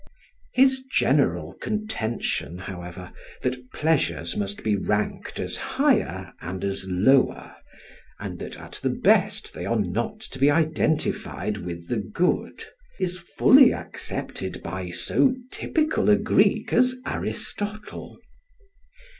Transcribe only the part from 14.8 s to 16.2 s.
so typical a